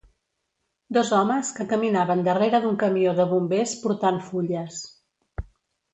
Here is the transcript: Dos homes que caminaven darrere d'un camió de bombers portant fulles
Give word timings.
Dos 0.97 1.11
homes 1.17 1.51
que 1.57 1.67
caminaven 1.75 2.25
darrere 2.29 2.63
d'un 2.65 2.81
camió 2.85 3.15
de 3.21 3.27
bombers 3.35 3.77
portant 3.87 4.19
fulles 4.31 4.85